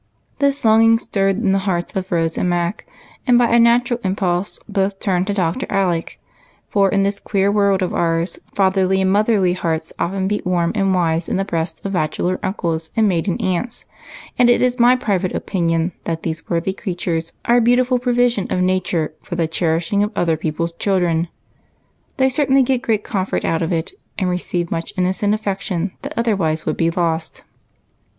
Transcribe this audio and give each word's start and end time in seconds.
This 0.39 0.65
longing 0.65 0.97
stirred 0.97 1.37
in 1.37 1.51
the 1.51 1.59
hearts 1.69 1.95
of 1.95 2.11
Rose 2.11 2.35
and 2.35 2.49
Mac, 2.49 2.87
and 3.27 3.37
by 3.37 3.53
a 3.53 3.59
natural 3.59 3.99
impulse 4.03 4.57
both 4.67 4.97
turned 4.99 5.27
to 5.27 5.33
Dr. 5.35 5.67
Alec, 5.69 6.19
for 6.69 6.89
in 6.89 7.03
this 7.03 7.19
queer 7.19 7.51
world 7.51 7.83
of 7.83 7.93
ours, 7.93 8.39
fatherly 8.55 8.99
and 9.01 9.11
motherly 9.11 9.53
hearts 9.53 9.93
often 9.99 10.27
beat 10.27 10.43
warm 10.43 10.71
and 10.73 10.95
wise 10.95 11.29
in 11.29 11.37
the 11.37 11.45
breasts 11.45 11.81
of 11.81 11.91
222 11.93 11.99
EIGHT 12.01 12.17
COUSINS. 12.17 12.39
bachelor 12.41 12.47
uncles 12.49 12.91
and 12.95 13.07
maiden 13.07 13.37
aunts; 13.39 13.85
and 14.39 14.49
it 14.49 14.63
is 14.63 14.79
my 14.79 14.95
private 14.95 15.35
opinion 15.35 15.91
that 16.05 16.23
these 16.23 16.49
worthy 16.49 16.73
creatures 16.73 17.33
are 17.45 17.57
a 17.57 17.61
beautiful 17.61 17.99
provision 17.99 18.47
of 18.49 18.59
nature 18.59 19.13
for 19.21 19.35
the 19.35 19.47
cherishing 19.47 20.01
of 20.01 20.09
other 20.15 20.35
people's 20.35 20.73
children. 20.73 21.27
They 22.17 22.29
certainly 22.29 22.63
get 22.63 22.81
great 22.81 23.03
comfort 23.03 23.45
out 23.45 23.61
of 23.61 23.71
it, 23.71 23.91
and 24.17 24.31
receive 24.31 24.71
much 24.71 24.95
innocent 24.97 25.35
affection 25.35 25.91
that 26.01 26.13
otherwise 26.17 26.65
would 26.65 26.75
be 26.77 26.89
lost. 26.89 27.43